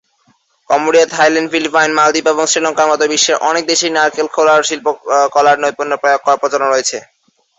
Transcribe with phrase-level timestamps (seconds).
[0.69, 6.21] Cambodia, Thailand, Philippines, Maldives এবং শ্রীলঙ্কার মতো বিশ্বের অনেক দেশেই নারকেল খোলার শিল্পকলায় নৈপুণ্য প্রয়োগ
[6.23, 6.97] করার প্রচলন রয়েছে।